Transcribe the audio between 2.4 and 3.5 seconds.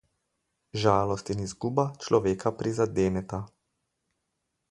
prizadeneta.